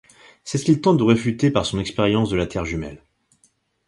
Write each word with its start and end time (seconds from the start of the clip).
C'est 0.43 0.57
ce 0.57 0.65
qu'il 0.65 0.81
tente 0.81 0.97
de 0.97 1.03
réfuter 1.03 1.51
par 1.51 1.67
son 1.67 1.77
expérience 1.79 2.31
de 2.31 2.35
la 2.35 2.47
Terre 2.47 2.65
jumelle. 2.65 3.03